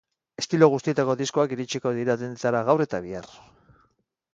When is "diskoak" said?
1.21-1.55